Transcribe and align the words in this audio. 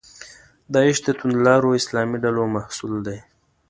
داعش 0.73 0.97
د 1.03 1.07
توندلارو 1.19 1.77
اسلامي 1.79 2.17
ډلو 2.23 2.43
محصول 2.55 2.93
دی. 3.07 3.17